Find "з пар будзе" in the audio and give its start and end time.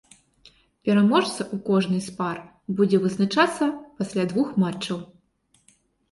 2.05-2.97